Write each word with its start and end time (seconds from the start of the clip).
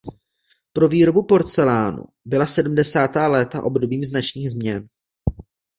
Pro 0.73 0.87
výrobu 0.87 1.23
porcelánu 1.23 2.03
byla 2.25 2.47
sedmdesátá 2.47 3.27
léta 3.27 3.63
obdobím 3.63 4.03
značných 4.03 4.49
změn. 4.49 4.87